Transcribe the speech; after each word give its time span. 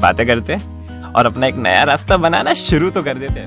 बातें 0.00 0.26
करते 0.26 0.56
और 1.08 1.26
अपना 1.26 1.46
एक 1.46 1.54
नया 1.56 1.82
रास्ता 1.84 2.16
बनाना 2.16 2.54
शुरू 2.54 2.90
तो 2.90 3.02
कर 3.02 3.18
देते 3.18 3.40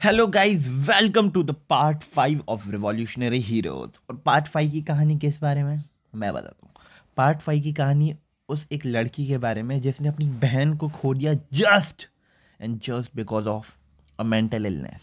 hello 0.00 0.26
guys 0.26 0.66
welcome 0.88 1.30
to 1.30 1.42
the 1.42 1.54
part 1.70 2.02
five 2.14 2.42
of 2.48 2.68
revolutionary 2.70 3.40
heroes 3.42 3.98
और 4.10 4.16
पार्ट 4.16 4.48
फाइव 4.48 4.70
की 4.70 4.82
कहानी 4.82 5.16
किस 5.18 5.40
बारे 5.40 5.62
में? 5.62 5.82
मैं 6.14 6.32
बताता 6.32 6.66
हूँ। 6.66 6.72
पार्ट 7.16 7.38
फाइव 7.38 7.62
की 7.62 7.72
कहानी 7.72 8.14
उस 8.48 8.66
एक 8.72 8.86
लड़की 8.86 9.26
के 9.26 9.38
बारे 9.38 9.62
में 9.62 9.80
जिसने 9.80 10.08
अपनी 10.08 10.26
बहन 10.42 10.76
को 10.76 10.88
खो 10.88 11.14
दिया 11.14 11.34
just 11.34 12.06
and 12.60 12.78
just 12.80 13.16
because 13.16 13.46
of 13.48 13.70
a 14.18 14.22
mental 14.24 14.66
illness 14.66 15.00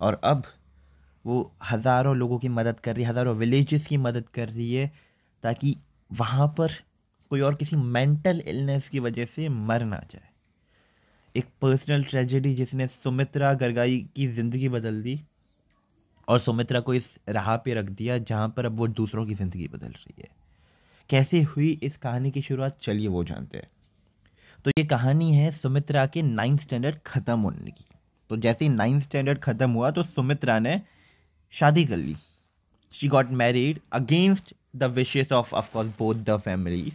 और 0.00 0.20
अब 0.24 0.42
वो 1.24 1.52
हज़ारों 1.70 2.16
लोगों 2.16 2.38
की 2.38 2.48
मदद 2.48 2.80
कर 2.80 2.94
रही 2.94 3.04
है, 3.04 3.10
हज़ारों 3.10 3.34
विलेजेस 3.36 3.86
की 3.86 3.96
मदद 3.96 4.28
कर 4.34 4.48
रही 4.48 4.74
है 4.74 4.90
ताकि 5.44 5.76
वहाँ 6.10 6.46
पर 6.58 6.72
कोई 7.30 7.40
और 7.40 7.54
किसी 7.54 7.76
मेंटल 7.76 8.40
इलनेस 8.40 8.88
की 8.88 9.00
वजह 9.00 9.24
से 9.26 9.48
मर 9.48 9.84
ना 9.84 10.00
जाए। 10.10 10.28
एक 11.34 11.46
पर्सनल 11.62 12.04
ट्रेजेडी 12.04 12.54
जिसने 12.54 12.86
सुमित्रा 12.86 13.52
गरगाई 13.54 13.98
की 14.16 14.26
ज़िंदगी 14.28 14.68
बदल 14.68 15.02
दी 15.02 15.20
और 16.28 16.38
सुमित्रा 16.38 16.80
को 16.80 16.94
इस 16.94 17.06
राह 17.28 17.56
पे 17.56 17.74
रख 17.74 17.84
दिया 17.90 18.18
जहाँ 18.20 18.48
पर 18.48 18.66
अब 18.66 18.76
वो 18.78 18.86
दूसरों 18.88 19.26
की 19.26 19.34
ज़िंदगी 19.34 19.68
बदल 19.68 19.88
रही 19.88 20.22
है। 20.22 20.28
कैसे 21.10 21.40
हुई 21.42 21.70
इस 21.82 21.96
कहानी 21.96 22.30
की 22.30 22.42
शुरुआत? 22.42 22.78
चलिए 22.82 23.08
वो 23.08 23.24
जानते 23.24 23.58
हैं। 23.58 23.70
तो 24.64 24.70
ये 24.78 24.84
कहानी 24.84 25.32
है 25.34 25.50
सुमित्रा 25.50 26.06
के 26.06 26.22
नाइन्थ 26.22 26.60
स्टैंडर्ड 26.60 26.98
ख़त्म 27.06 27.38
होने 27.40 27.70
की। 27.70 27.84
तो 28.30 28.36
जैसे 28.36 28.64
ही 28.64 28.70
नाइन्थ 28.70 29.02
स्टैंडर्ड 29.02 29.38
ख़त्म 29.40 29.70
हुआ 29.70 29.90
तो 29.90 30.02
सुमित्रा 30.02 30.58
ने 30.58 30.80
शादी 31.52 31.84
कर 31.84 31.96
ली। 31.96 32.16
She 32.94 33.08
got 33.08 33.30
married 33.32 33.80
against 33.92 34.54
the 34.74 34.84
wishes 34.92 35.32
of 35.32 35.54
of course 35.54 35.88
both 35.98 36.14
the 36.24 36.36
families 36.40 36.94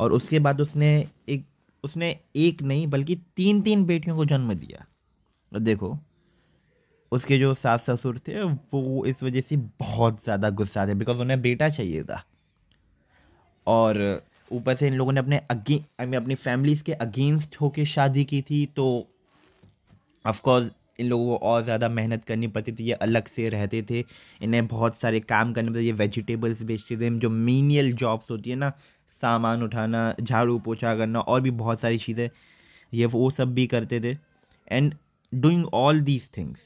और 0.00 0.12
उसके 0.12 0.38
बाद 0.38 0.60
उसने 0.60 0.88
एक 1.28 1.44
उसने 1.84 2.16
एक 2.36 2.62
नहीं, 2.62 2.86
बल्कि 2.86 3.16
तीन 3.36 3.60
तीन 3.62 3.84
बेटियों 3.86 4.16
को 4.16 4.24
जन्म 4.24 4.54
दिया। 4.54 4.84
और 5.52 5.60
देखो, 5.60 5.96
उसके 7.12 7.38
जो 7.38 7.52
सास 7.54 7.84
ससुर 7.90 8.18
थे, 8.18 8.42
वो 8.42 9.04
इस 9.06 9.22
वजह 9.22 9.40
से 9.40 9.56
बहुत 9.56 10.22
ज़्यादा 10.24 10.50
गुस्सा 10.50 10.86
थे 10.86 10.94
बिकॉज़ 10.94 11.18
उन्हें 11.18 11.40
बेटा 11.42 11.68
चाहिए 11.68 12.02
था। 12.04 12.22
और 13.66 14.22
ऊपर 14.52 14.76
से 14.76 14.86
इन 14.86 14.94
लोगों 14.94 15.12
ने 15.12 15.20
अपने 15.20 15.40
आई 15.50 16.06
मीन 16.06 16.20
अपनी 16.20 16.34
फैमिलीज़ 16.34 16.82
के 16.82 16.92
अगेंस्ट 16.94 17.56
होके 17.60 17.84
शादी 17.86 18.24
की 18.24 18.42
थी 18.42 18.64
तो 18.76 18.86
ऑफकोर्स 20.24 20.70
इन 20.98 21.06
लोगों 21.06 21.26
को 21.28 21.46
और 21.46 21.62
ज़्यादा 21.62 21.88
मेहनत 21.88 22.24
करनी 22.24 22.46
पड़ती 22.48 22.72
थी, 22.72 22.84
ये 22.84 22.92
अलग 22.92 23.28
से 23.28 23.48
रहते 23.48 23.82
थे। 23.90 24.04
इन्हें 24.42 24.66
बहुत 24.66 25.00
सारे 25.00 25.20
काम 25.22 25.52
करने 25.52 25.70
पड़ते 25.70 25.82
ये 25.82 25.92
वेजिटेबल्स 25.94 26.62
बेचते 26.62 26.96
थे। 26.96 27.10
जो 27.18 27.30
मीनियल 27.30 27.92
जॉब्स 27.94 28.30
होती 28.30 28.50
है 28.50 28.56
ना, 28.56 28.70
सामान 29.22 29.62
उठाना, 29.62 30.14
झाड़ू 30.20 30.58
पोछा 30.58 30.94
करना, 30.96 31.20
और 31.20 31.40
भी 31.40 31.50
बहुत 31.52 31.80
सारी 31.80 31.98
चीज़ें, 31.98 32.28
ये 32.92 33.06
वो 33.06 33.30
सब 33.30 33.54
भी 33.54 33.66
करते 33.66 34.00
थे। 34.00 34.16
And 34.68 34.94
doing 35.32 35.66
all 35.74 36.00
these 36.00 36.28
things 36.36 36.60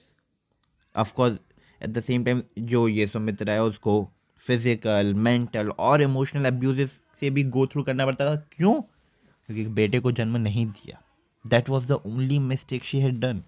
of course 0.94 1.38
at 1.80 1.90
the 1.90 2.00
same 2.02 2.24
time 2.24 2.42
जो 2.60 2.86
ये 2.88 3.06
सुमित्रा 3.06 3.52
है, 3.52 3.62
उसको 3.62 4.02
फ़िज़िकल 4.46 5.12
मेंटल 5.16 5.68
और 5.70 6.02
इमोशनल 6.02 6.44
अब्यूज 6.46 6.88
से 7.20 7.30
भी 7.30 7.42
गो 7.46 7.66
थ्रू 7.66 7.82
करना 7.82 8.06
पड़ता 8.06 8.26
था। 8.26 8.36
क्यों? 8.52 8.80
क्योंकि 9.48 9.64
बेटे 9.70 9.98
को 10.00 10.12
जन्म 10.12 10.36
नहीं 10.36 10.66
दिया। 10.66 11.00
That 11.44 11.68
was 11.68 11.86
the 11.88 11.92
only 12.06 12.38
mistake 12.38 12.84
she 12.84 13.00
had 13.00 13.18
done 13.20 13.42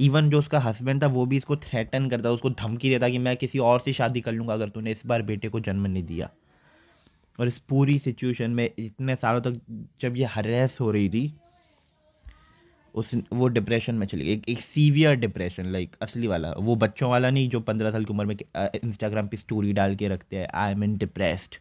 even 0.00 0.30
जो 0.30 0.38
उसका 0.38 0.58
हस्बैंड 0.60 1.02
था 1.02 1.06
वो 1.06 1.24
भी 1.26 1.36
इसको 1.36 1.56
थ्रेटन 1.56 2.08
करता 2.10 2.30
उसको 2.30 2.50
धमकी 2.50 2.90
देता 2.90 3.08
कि 3.08 3.18
मैं 3.18 3.36
किसी 3.36 3.58
और 3.58 3.80
से 3.80 3.92
शादी 3.92 4.20
कर 4.20 4.32
लूँगा 4.32 4.54
अगर 4.54 4.68
तूने 4.68 4.92
इस 4.92 5.02
बार 5.06 5.22
बेटे 5.22 5.48
को 5.48 5.60
जन्म 5.60 5.86
नहीं 5.86 6.04
दिया। 6.04 6.30
और 7.38 7.48
इस 7.48 7.58
पूरी 7.58 7.98
सिचुएशन 7.98 8.50
में 8.50 8.68
इतने 8.78 9.14
सालों 9.14 9.40
तक 9.40 9.60
जब 10.00 10.16
ये 10.16 10.24
हरेस 10.24 10.76
हो 10.80 10.90
रही 10.90 11.08
थी 11.08 11.32
उस 12.94 13.10
वो 13.32 13.48
डिप्रेशन 13.48 13.94
में 13.94 14.06
चली 14.06 14.24
गई। 14.24 14.32
एक, 14.32 14.48
एक 14.48 14.60
सीवियर 14.60 15.14
डिप्रेशन 15.16 15.66
लाइक 15.66 15.96
असली 16.02 16.26
वाला। 16.26 16.50
वो 16.50 16.76
बच्चों 16.76 17.10
वाला 17.10 17.30
नहीं 17.30 17.48
जो 17.50 17.60
पंद्रह 17.60 17.90
साल 17.90 18.04
की 18.04 18.12
उम्र 18.12 18.24
में 18.24 18.36
इंस्टाग्राम 18.54 19.28
पे 19.28 19.36
स्टोरी 19.36 19.72
डाल 19.72 19.96
के 19.96 20.08
रखते 20.08 20.36
हैं 20.36 20.48
I 20.54 20.72
am 20.72 20.84
in 20.84 20.96
depressed 20.96 21.56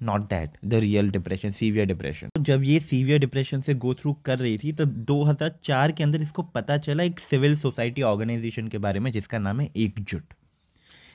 not 0.00 0.22
that 0.30 0.56
the 0.64 0.74
real 0.74 1.10
depression 1.10 1.50
severe 1.50 1.86
depression 1.86 2.28
जब 2.40 2.62
ये 2.64 2.78
सीवियर 2.80 3.18
डिप्रेशन 3.20 3.60
से 3.60 3.74
गो 3.74 3.94
थ्रू 3.94 4.12
कर 4.24 4.38
रही 4.38 4.58
थी 4.58 4.72
तब 4.72 5.04
2004 5.06 5.92
के 5.92 6.04
अंदर 6.04 6.22
इसको 6.22 6.42
पता 6.54 6.78
चला 6.78 7.02
एक 7.02 7.20
सिविल 7.20 7.56
सोसाइटी 7.56 8.02
ऑर्गेनाइजेशन 8.02 8.68
के 8.68 8.78
बारे 8.78 9.00
में, 9.00 9.10
जिसका 9.12 9.38
नाम 9.38 9.60
है 9.60 9.70
एकजुट। 9.76 10.34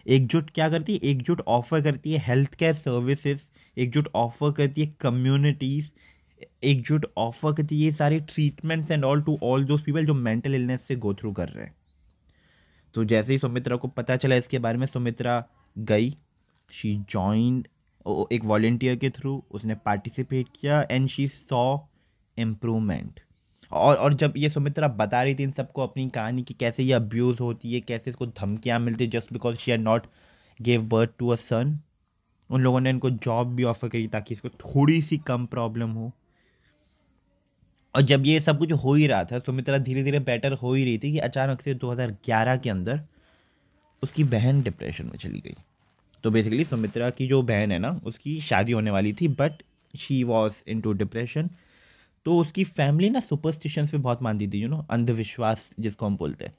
एकजुट 0.05 0.49
क्या 0.49 0.69
करती 0.69 0.93
है? 0.93 0.99
एकजुट 1.03 1.41
ऑफ़र 1.47 1.81
करती 1.81 2.13
है 2.13 2.23
health 2.25 2.53
care 2.55 2.73
services 2.73 3.41
Ekjut 3.77 4.09
offer 4.15 4.51
करती 4.51 4.81
है 4.81 4.93
कम्युनिटीज़ 5.01 5.87
एकजुट 6.63 7.05
ऑफ़र 7.17 7.53
करती 7.53 7.79
है 7.79 7.85
ये 7.85 7.91
सारे 7.91 8.19
treatments 8.29 8.91
and 8.91 9.03
all 9.05 9.21
to 9.21 9.37
all 9.43 9.65
those 9.65 9.81
people 9.81 10.05
जो 10.05 10.13
मेंटल 10.13 10.55
इलनेस 10.55 10.79
से 10.87 10.95
गो 10.95 11.13
थ्रू 11.13 11.31
कर 11.31 11.49
रहे 11.49 11.65
हैं। 11.65 11.75
तो 12.95 13.03
जैसे 13.05 13.31
ही 13.31 13.39
सुमित्रा 13.39 13.75
को 13.77 13.87
पता 13.87 14.15
चला 14.15 14.35
इसके 14.35 14.59
बारे 14.59 14.77
में, 14.77 14.85
सुमित्रा 14.85 15.43
गई 15.75 16.15
शी 16.71 16.95
जॉइंड 17.09 17.67
एक 18.31 18.43
वॉल्टियर 18.45 18.95
के 18.95 19.09
थ्रू 19.09 19.43
उसने 19.51 19.75
पार्टिसिपेट 19.75 20.47
किया 20.55 20.81
एंड 20.91 21.07
शी 21.09 21.27
सॉ 21.27 21.77
इम्प्रूवमेंट 22.37 23.19
और 23.71 23.95
और 23.95 24.13
जब 24.13 24.33
ये 24.37 24.49
सुमित्रा 24.49 24.87
बता 24.87 25.21
रही 25.23 25.35
थी 25.35 25.43
इन 25.43 25.51
सबको 25.51 25.83
अपनी 25.83 26.07
कहानी 26.09 26.43
की 26.43 26.53
कैसे 26.53 26.83
ये 26.83 26.93
अब्यूज़ 26.93 27.39
होती 27.39 27.73
है, 27.73 27.79
कैसे 27.81 28.09
इसको 28.09 28.25
धमकियाँ 28.27 28.79
मिलती 28.79 29.03
है 29.03 29.09
just 29.11 29.33
because 29.33 29.57
she 29.57 29.71
are 29.71 29.77
not 29.77 30.07
gave 30.59 30.81
birth 30.89 31.11
to 31.19 31.29
a 31.29 31.35
son 31.35 31.79
उन 32.49 32.61
लोगों 32.61 32.79
ने 32.79 32.89
इनको 32.89 33.09
जॉब 33.09 33.53
भी 33.55 33.63
ऑफ़र 33.63 33.89
करी 33.89 34.07
ताकि 34.07 34.33
इसको 34.33 34.49
थोड़ी 34.49 35.01
सी 35.01 35.17
कम 35.17 35.45
प्रॉब्लम 35.45 35.89
हो। 35.89 36.11
और 37.95 38.01
जब 38.01 38.25
ये 38.25 38.39
सब 38.39 38.57
कुछ 38.59 38.71
हो 38.73 38.93
ही 38.93 39.07
रहा 39.07 39.23
था, 39.23 39.39
सुमित्रा 39.39 39.77
धीरे 39.77 40.03
धीरे 40.03 40.19
बेटर 40.19 40.53
हो 40.53 40.73
ही 40.73 40.83
रही 40.85 40.97
थी 40.97 41.11
कि 41.11 41.19
अचानक 41.19 41.61
से 41.61 41.73
2011 41.75 42.57
के 42.57 42.69
अंदर 42.69 43.01
उसकी 44.03 44.23
बहन 44.23 44.61
डिप्रेशन 44.63 45.05
में 45.05 45.17
चली 45.17 45.39
गई। 45.39 45.55
तो 46.23 46.31
बेसिकली 46.31 46.63
सुमित्रा 46.65 47.09
की 47.09 47.27
जो 47.27 47.41
बहन 47.41 47.71
है 47.71 47.79
ना, 47.79 47.99
उसकी 48.05 48.39
शादी 48.41 48.71
होने 48.71 48.91
वाली 48.91 49.13
थी 49.13 49.27
but 49.27 49.63
she 49.93 50.23
was 50.23 50.53
into 50.81 50.93
depression 50.93 51.49
तो 52.25 52.37
उसकी 52.37 52.63
फैमिली 52.63 53.09
ना 53.09 53.19
सुपरस्टिशंस 53.19 53.91
पे 53.91 53.97
बहुत 53.97 54.21
मानती 54.21 54.47
थी 54.47 54.61
यू 54.61 54.67
नो 54.67 54.85
अंधविश्वास 54.89 55.69
जिसको 55.79 56.05
हम 56.05 56.17
बोलते 56.17 56.45
हैं। 56.45 56.53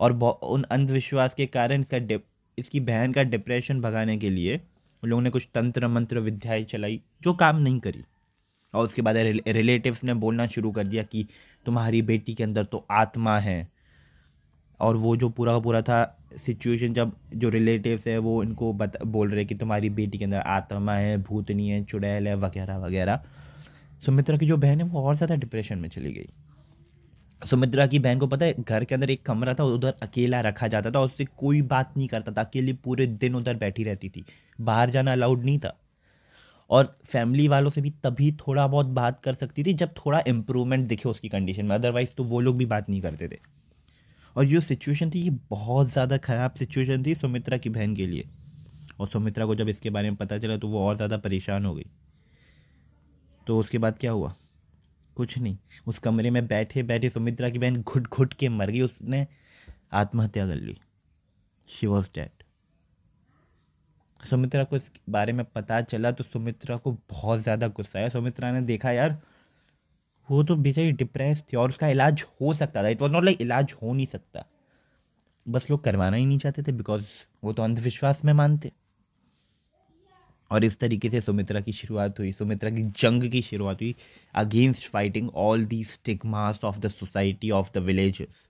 और 0.00 0.12
उन 0.44 0.62
अंधविश्वास 0.62 1.34
के 1.34 1.46
कारण 1.46 1.80
इसका 1.80 2.18
इसकी 2.58 2.80
बहन 2.80 3.12
का 3.12 3.22
डिप्रेशन 3.22 3.80
भगाने 3.80 4.16
के 4.18 4.30
लिए 4.30 4.56
उन 5.02 5.10
लोगों 5.10 5.22
ने 5.22 5.30
कुछ 5.30 5.46
तंत्र 5.54 5.88
मंत्र 5.88 6.18
विद्याएँ 6.18 6.64
चलाई, 6.64 7.00
जो 7.22 7.32
काम 7.34 7.56
नहीं 7.56 7.78
करी। 7.80 8.04
और 8.74 8.84
उसके 8.84 9.02
बाद 9.02 9.16
रिलेटिव्स 9.48 10.02
ने 10.04 10.14
बोलना 10.14 10.46
शुरू 10.46 10.70
कर 10.70 10.86
दिया 10.86 11.02
कि 11.02 11.26
तुम्हारी 11.66 12.02
बेटी 12.02 12.34
के 12.34 12.44
अंदर 12.44 12.64
तो 12.64 12.84
आत्मा 12.90 13.38
है। 13.38 13.68
और 14.80 14.96
वो 14.96 15.16
जो 15.16 15.28
पूरा 15.28 15.52
का 15.52 15.58
पूरा 15.58 15.82
था 15.82 16.16
सिचुएशन 16.46 16.94
जब 16.94 17.12
जो 17.34 17.48
रिलेटिव्स 17.48 18.06
है, 18.06 18.18
वो 18.18 18.42
इनको 18.42 18.72
बता, 18.72 19.04
बोल 19.04 19.30
रहे 19.30 19.44
कि 19.44 19.54
तुम्हारी 19.54 19.90
बेटी 19.90 20.18
के 20.18 20.24
अंदर 20.24 20.38
आत्मा 20.38 20.94
है, 20.94 21.16
भूतनी 21.18 21.68
है, 21.68 21.84
चुड़ैल 21.84 22.28
है, 22.28 22.34
वगैरह 22.36 22.78
वगैरह। 22.78 23.20
सुमित्रा 24.04 24.36
की 24.36 24.46
जो 24.46 24.56
बहन 24.56 24.80
है, 24.80 24.86
वो 24.86 25.02
और 25.02 25.16
ज़्यादा 25.16 25.34
डिप्रेशन 25.34 25.78
में 25.78 25.88
चली 25.88 26.12
गई। 26.12 26.28
सुमित्रा 27.42 27.86
की 27.86 27.98
बहन 27.98 28.18
को 28.18 28.26
पता 28.26 28.46
है, 28.46 28.54
घर 28.60 28.84
के 28.84 28.94
अंदर 28.94 29.10
एक 29.10 29.22
कमरा 29.22 29.54
था, 29.54 29.64
उधर 29.64 29.94
अकेला 30.02 30.40
रखा 30.40 30.68
जाता 30.68 30.90
था, 30.90 31.00
उससे 31.00 31.24
कोई 31.24 31.62
बात 31.62 31.96
नहीं 31.96 32.08
करता 32.08 32.32
था, 32.32 32.42
अकेली 32.42 32.72
पूरे 32.72 33.06
दिन 33.06 33.34
उधर 33.34 33.56
बैठी 33.56 33.84
रहती 33.84 34.08
थी। 34.08 34.24
बाहर 34.60 34.90
जाना 34.90 35.12
अलाउड 35.12 35.44
नहीं 35.44 35.58
था। 35.58 35.76
और 36.70 36.98
फैमिली 37.04 37.48
वालों 37.48 37.70
से 37.70 37.80
भी 37.80 37.90
तभी 37.90 38.32
थोड़ा 38.32 38.66
बहुत 38.66 38.86
बात 38.86 39.20
कर 39.20 39.34
सकती 39.34 39.62
थी, 39.62 39.74
जब 39.74 39.94
थोड़ा 39.96 40.22
इम्प्रूवमेंट 40.26 40.88
दिखे 40.88 41.08
उसकी 41.08 41.28
कंडीशन 41.28 41.66
में 41.66 41.74
अदरवाइज़ 41.76 42.10
तो 42.16 42.24
वो 42.24 42.40
लोग 42.40 42.56
भी 42.56 42.66
बात 42.66 42.90
नहीं 42.90 43.00
करते 43.00 43.28
थे। 43.28 43.59
और 44.36 44.44
जो 44.44 44.60
सिचुएशन 44.60 45.10
थी, 45.10 45.20
ये 45.20 45.30
बहुत 45.50 45.88
ज़्यादा 45.88 46.16
ख़राब 46.18 46.54
सिचुएशन 46.54 47.04
थी 47.06 47.14
सुमित्रा 47.14 47.58
की 47.58 47.68
बहन 47.70 47.94
के 47.96 48.06
लिए। 48.06 48.28
और 49.00 49.08
सुमित्रा 49.08 49.46
को 49.46 49.54
जब 49.54 49.68
इसके 49.68 49.90
बारे 49.90 50.10
में 50.10 50.16
पता 50.16 50.38
चला 50.38 50.56
तो 50.56 50.68
वो 50.68 50.86
और 50.86 50.96
ज़्यादा 50.96 51.16
परेशान 51.18 51.64
हो 51.66 51.74
गई। 51.74 51.86
तो 53.46 53.58
उसके 53.58 53.78
बाद 53.78 53.98
क्या 53.98 54.10
हुआ? 54.12 54.34
कुछ 55.16 55.38
नहीं। 55.38 55.56
उस 55.86 55.98
कमरे 55.98 56.30
में 56.30 56.46
बैठे 56.46 56.82
बैठे 56.82 57.10
सुमित्रा 57.10 57.48
की 57.50 57.58
बहन 57.58 57.82
घुट 57.82 58.08
घुट 58.08 58.34
के 58.34 58.48
मर 58.48 58.70
गई। 58.70 58.80
उसने 58.80 59.26
आत्महत्या 59.92 60.46
कर 60.46 60.54
ली। 60.54 60.76
शी 61.68 61.86
वॉज़ 61.86 62.06
डेड 62.14 62.42
सुमित्रा 64.20 64.62
को 64.64 64.76
इस 64.76 64.90
बारे 65.10 65.32
में 65.32 65.44
पता 65.46 65.80
चला 65.82 66.10
तो 66.12 66.24
सुमित्रा 66.24 66.76
को 66.76 66.92
बहुत 67.10 67.40
ज़्यादा 67.40 67.68
गुस्सा 67.68 67.98
आया। 67.98 68.08
सुमित्रा 68.08 68.50
ने 68.52 68.60
देखा, 68.62 68.90
यार 68.92 69.20
वो 70.30 70.42
तो 70.42 70.56
बेचारी 70.56 70.92
डिप्रेस 70.92 71.42
थी 71.42 71.56
और 71.56 71.68
उसका 71.68 71.88
इलाज 71.88 72.24
हो 72.40 72.54
सकता 72.54 72.82
था। 72.82 72.88
इट 72.88 73.02
वॉज़ 73.02 73.12
नॉट 73.12 73.24
लाइक 73.24 73.40
इलाज 73.40 73.74
हो 73.82 73.92
नहीं 73.92 74.06
सकता। 74.06 74.44
बस 75.48 75.70
लोग 75.70 75.84
करवाना 75.84 76.16
ही 76.16 76.26
नहीं 76.26 76.38
चाहते 76.38 76.62
थे 76.62 76.72
बिकॉज़ 76.72 77.04
वो 77.44 77.52
तो 77.52 77.62
अंधविश्वास 77.62 78.24
में 78.24 78.32
मानते। 78.32 78.72
और 80.50 80.64
इस 80.64 80.78
तरीके 80.78 81.10
से 81.10 81.20
सुमित्रा 81.20 81.60
की 81.60 81.72
शुरुआत 81.72 82.18
हुई, 82.18 82.32
सुमित्रा 82.32 82.70
की 82.70 82.82
जंग 82.82 83.30
की 83.30 83.42
शुरुआत 83.42 83.80
हुई 83.80 83.94
against 84.34 84.88
fighting 84.88 85.30
all 85.34 85.64
the 85.64 85.82
stigmas 85.84 86.60
of 86.64 86.78
the 86.78 86.88
society 86.88 87.50
of 87.50 87.70
the 87.74 87.78
villages 87.78 88.48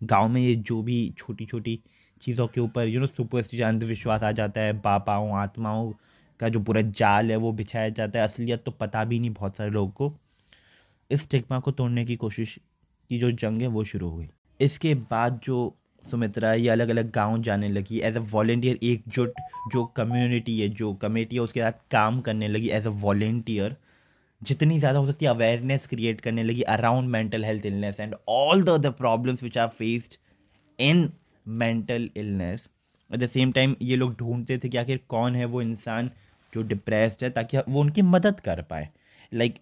गाँव 0.00 0.28
में 0.28 0.40
ये 0.40 0.54
जो 0.54 0.82
भी 0.82 1.14
छोटी 1.18 1.46
छोटी 1.46 1.78
चीज़ों 2.22 2.46
के 2.46 2.60
ऊपर 2.60 2.88
यू 2.88 3.00
नो 3.00 3.06
सुपरस्टिशन 3.06 3.64
अंधविश्वास 3.64 4.22
आ 4.22 4.32
जाता 4.32 4.60
है, 4.60 4.72
बापाओं, 4.72 5.32
आत्माओं 5.32 5.92
का 6.40 6.48
जो 6.48 6.60
पूरा 6.60 6.80
जाल 6.80 7.30
है 7.30 7.36
वो 7.36 7.52
बिछाया 7.52 7.88
जाता 7.88 8.18
है। 8.18 8.28
असलियत 8.28 8.64
तो 8.64 8.70
पता 8.70 9.04
भी 9.04 9.18
नहीं 9.18 9.30
बहुत 9.30 9.56
सारे 9.56 9.70
लोगों 9.70 9.90
को। 9.90 10.18
इस 11.10 11.22
स्टिग्मा 11.22 11.58
को 11.60 11.70
तोड़ने 11.72 12.04
की 12.04 12.16
कोशिश 12.16 12.58
की 13.10 13.18
जो 13.18 13.30
जंग 13.32 13.60
है, 13.62 13.66
वो 13.68 13.84
शुरू 13.84 14.08
हुई 14.08 14.28
इसके 14.60 14.94
बाद 15.10 15.40
जो 15.44 15.74
सुमित्रा 16.04 16.52
ये 16.54 16.68
अलग 16.68 16.88
अलग 16.88 17.10
गाँव 17.12 17.40
जाने 17.42 17.68
लगी 17.68 17.98
एज 18.00 18.16
अ 18.16 18.20
वॉल्टियर 18.32 18.78
एकजुट 18.82 19.34
जो 19.72 19.84
कम्युनिटी 19.96 20.60
है, 20.60 20.68
जो 20.68 20.92
कमेटी 20.94 21.36
है, 21.36 21.42
उसके 21.42 21.60
साथ 21.60 21.72
काम 21.90 22.20
करने 22.20 22.48
लगी 22.48 22.68
एज 22.70 22.86
अ 22.86 22.90
वॉल्टियर 23.02 23.76
जितनी 24.42 24.78
ज़्यादा 24.78 24.98
हो 24.98 25.06
सकती 25.06 25.24
है 25.24 25.30
अवेयरनेस 25.30 25.86
क्रिएट 25.86 26.20
करने 26.20 26.42
लगी 26.42 26.62
around 26.72 27.08
mental 27.10 27.44
health 27.44 27.66
illness 27.66 28.00
and 28.00 28.14
all 28.28 28.62
the 28.62 28.68
other 28.70 28.90
problems 28.98 29.42
which 29.42 29.58
are 29.58 29.68
faced 29.68 30.14
in 30.78 31.08
mental 31.46 32.08
illness 32.16 32.68
at 33.10 33.20
the 33.20 33.28
same 33.28 33.52
time 33.52 33.74
ये 33.82 33.96
लोग 33.96 34.16
ढूंढते 34.18 34.58
थे 34.58 34.68
कि 34.68 34.78
आखिर 34.78 35.00
कौन 35.08 35.36
है 35.36 35.44
वो 35.46 35.62
इंसान 35.62 36.10
जो 36.52 36.62
डिप्रेस्ड 36.64 37.24
है, 37.24 37.30
ताकि 37.30 37.58
वो 37.58 37.80
उनकी 37.80 38.02
मदद 38.04 38.40
कर 38.40 38.62
पाए। 38.62 38.88
Like 39.32 39.54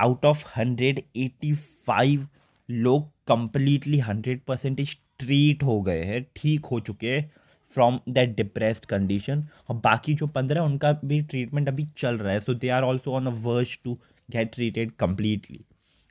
out 0.00 0.24
of 0.24 0.44
hundred 0.56 1.02
eighty 1.16 1.52
five 1.86 2.26
लोग 2.68 3.08
कंप्लीटली 3.28 3.98
हंड्रेड 4.00 4.40
परसेंटेज 4.48 4.96
ट्रीट 5.18 5.62
हो 5.62 5.80
गए 5.82 6.02
हैं, 6.04 6.22
ठीक 6.36 6.64
हो 6.66 6.80
चुके 6.80 7.10
हैं 7.10 7.30
फ्रॉम 7.76 7.98
दैट 8.08 8.36
डिप्रेस्ड 8.36 8.84
कंडीशन 8.84 9.44
और 9.68 9.76
बाकी 9.78 10.14
जो 10.14 10.26
पंद्रह 10.28 10.60
उनका 10.60 10.92
भी 11.04 11.20
ट्रीटमेंट 11.22 11.68
अभी 11.68 11.86
चल 11.98 12.18
रहा 12.18 12.32
है. 12.32 12.40
So 12.40 12.54
they 12.54 12.68
are 12.68 12.82
also 12.82 13.12
on 13.14 13.26
a 13.26 13.30
verge 13.42 13.78
to 13.84 13.98
get 14.28 14.52
treated 14.54 14.92
completely 15.00 15.60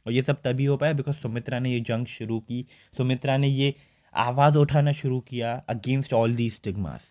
और 0.05 0.13
ये 0.13 0.21
सब 0.21 0.41
तभी 0.43 0.65
हो 0.65 0.77
पाया 0.77 0.93
बिकॉज़ 0.93 1.15
सुमित्रा 1.17 1.59
ने 1.59 1.71
ये 1.71 1.79
जंग 1.81 2.05
शुरू 2.07 2.39
की. 2.39 2.65
सुमित्रा 2.93 3.37
ने 3.37 3.47
ये 3.47 3.73
आवाज़ 4.13 4.57
उठाना 4.57 4.91
शुरू 4.93 5.19
किया 5.21 5.53
अगेंस्ट 5.69 6.13
ऑल 6.13 6.35
दी 6.35 6.49
स्टिग्मास 6.49 7.09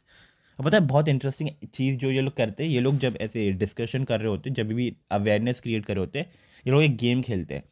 पता 0.58 0.76
है, 0.76 0.86
बहुत 0.86 1.08
इंटरेस्टिंग 1.08 1.48
चीज़ 1.66 1.96
जो 1.98 2.10
ये 2.10 2.20
लोग 2.20 2.36
करते 2.36 2.64
हैं, 2.64 2.70
ये 2.70 2.80
लोग 2.80 2.98
जब 2.98 3.16
ऐसे 3.20 3.50
डिस्कशन 3.54 4.04
कर 4.04 4.20
रहे 4.20 4.28
होते 4.28 4.50
हैं, 4.50 4.54
जब 4.54 4.68
भी 4.68 4.94
अवेयरनेस 5.10 5.60
क्रिएट 5.60 5.84
कर 5.84 5.94
रहे 5.94 6.00
होते 6.00 6.18
हैं 6.18 6.30
ये 6.68 6.72
लोग 6.72 6.82
एक 6.82 6.96
गेम 6.98 7.20
खेलते 7.22 7.54
हैं, 7.54 7.62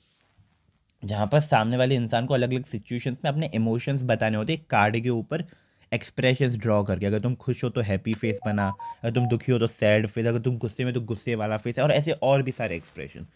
जहाँ 1.02 1.26
पर 1.26 1.40
सामने 1.42 1.76
वाले 1.76 1.94
इंसान 1.94 2.26
को 2.26 2.34
अलग 2.34 2.52
अलग 2.52 2.64
सिचुएशंस 2.66 3.16
में 3.24 3.30
अपने 3.30 3.50
इमोशंस 3.54 4.00
बताने 4.04 4.36
होते 4.36 4.52
हैं। 4.52 4.64
कार्ड 4.70 4.98
के 5.02 5.08
ऊपर 5.10 5.44
एक्सप्रेशंस 5.92 6.56
ड्रॉ 6.56 6.82
करके, 6.84 7.06
अगर 7.06 7.20
तुम 7.20 7.34
खुश 7.36 7.64
हो 7.64 7.70
तो 7.70 7.80
हैप्पी 7.80 8.14
फेस 8.14 8.38
बना, 8.46 8.68
अगर 9.02 9.14
तुम 9.14 9.26
दुखी 9.28 9.52
हो 9.52 9.58
तो 9.58 9.66
सैड 9.66 10.06
फेस 10.06 10.26
अगर 10.26 10.40
तुम 10.40 10.56
गुस्से 10.58 10.84
में 10.84 10.92
तो 10.94 11.00
गुस्से 11.02 11.34
वाला 11.34 11.56
फेस 11.58 11.78
और 11.78 11.92
ऐसे 11.92 12.12
और 12.12 12.42
भी 12.42 12.52
सारे 12.52 12.76
एक्सप्रेशन 12.76 13.26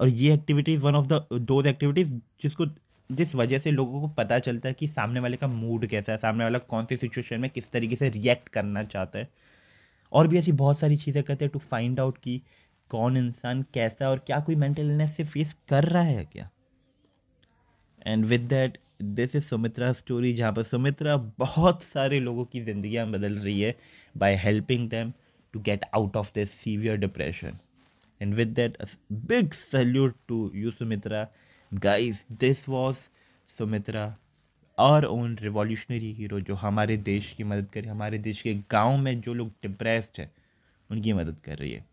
और 0.00 0.08
ये 0.08 0.32
activities 0.34 0.80
one 0.80 0.94
of 0.94 1.06
the 1.06 1.26
those 1.32 1.66
activities 1.66 2.12
जिसको, 2.42 2.66
जिस 3.10 3.34
वजह 3.34 3.58
से 3.58 3.70
लोगों 3.70 4.00
को 4.00 4.08
पता 4.14 4.38
चलता 4.38 4.68
है 4.68 4.74
कि 4.74 4.88
सामने 4.88 5.20
वाले 5.20 5.36
का 5.36 5.46
मूड 5.48 5.86
कैसा 5.86 6.12
है, 6.12 6.18
सामने 6.18 6.44
वाला 6.44 6.58
कौन 6.60 6.86
सी 6.86 6.96
सिचुएशन 6.96 7.40
में 7.40 7.50
किस 7.50 7.70
तरीके 7.72 7.96
से 7.96 8.08
रिएक्ट 8.10 8.48
करना 8.48 8.82
चाहता 8.84 9.18
है। 9.18 9.28
और 10.12 10.28
भी 10.28 10.38
ऐसी 10.38 10.52
बहुत 10.54 10.78
सारी 10.80 10.96
चीज़ें 10.96 11.22
करते 11.24 11.44
हैं 11.44 11.52
टू 11.52 11.58
फाइंड 11.60 12.00
आउट 12.00 12.18
कि 12.18 12.40
कौन 12.90 13.16
इंसान 13.16 13.62
कैसा 13.74 14.08
और 14.10 14.18
क्या 14.18 14.40
कोई 14.40 14.54
मेंटल 14.54 14.82
इलनेस 14.82 15.16
से 15.16 15.24
फेस 15.24 15.54
कर 15.68 15.84
रहा 15.84 16.02
है 16.02 16.24
क्या? 16.24 16.50
And 18.06 18.24
with 18.24 18.40
that 18.40 18.78
this 19.02 19.36
is 19.36 19.44
Sumitra 19.44 19.92
story 19.92 20.32
जहाँ 20.34 20.52
पर 20.52 20.62
सुमित्रा 20.62 21.16
बहुत 21.38 21.82
सारे 21.82 22.20
लोगों 22.20 22.44
की 22.44 22.60
ज़िंदगियाँ 22.60 23.06
बदल 23.10 23.38
रही 23.38 23.60
है 23.60 23.74
by 24.16 24.36
helping 24.36 24.88
them 24.90 25.12
to 25.52 25.60
get 25.60 25.84
out 25.94 26.16
of 26.16 26.30
this 26.34 26.50
severe 26.50 26.96
depression 26.96 27.58
and 28.20 28.34
with 28.34 28.48
that 28.48 28.76
big 29.12 29.52
salute 29.52 30.14
to 30.28 30.50
you 30.54 30.70
Sumitra 30.70 31.26
guys 31.74 32.24
this 32.32 32.68
was 32.68 32.96
Sumitra 33.58 34.16
our 34.78 35.04
own 35.04 35.36
revolutionary 35.36 36.12
hero 36.12 36.40
जो 36.40 36.54
हमारे 36.54 36.96
देश 36.96 37.32
की 37.36 37.44
मदद 37.44 37.66
करे, 37.72 37.88
हमारे 37.88 38.18
देश 38.18 38.42
के 38.42 38.54
गाँव 38.54 38.96
में 38.96 39.20
जो 39.20 39.34
लोग 39.34 39.48
डिप्रेस्ड 39.48 40.20
हैं, 40.20 40.30
उनकी 40.90 41.12
मदद 41.12 41.36
कर 41.44 41.58
रही 41.58 41.72
है। 41.72 41.84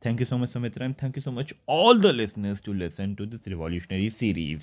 Thank 0.00 0.18
you 0.20 0.26
so 0.26 0.36
much, 0.38 0.50
Sumitra, 0.50 0.84
and 0.84 0.98
thank 0.98 1.14
you 1.16 1.22
so 1.22 1.30
much, 1.30 1.52
all 1.66 1.94
the 1.94 2.12
listeners, 2.12 2.60
to 2.62 2.72
listen 2.72 3.14
to 3.16 3.26
this 3.26 3.40
revolutionary 3.46 4.10
series. 4.10 4.62